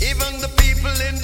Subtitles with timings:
[0.00, 1.23] Even the people in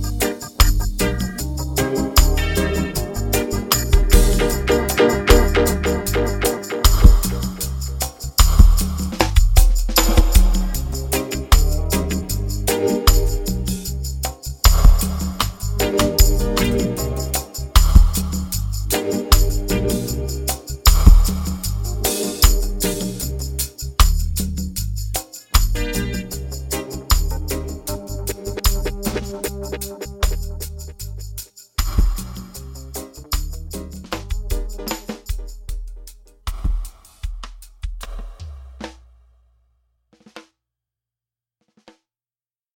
[19.05, 19.40] you